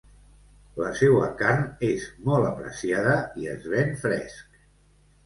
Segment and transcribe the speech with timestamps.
[0.83, 3.13] La seua carn és molt apreciada
[3.45, 4.59] i es ven fresc.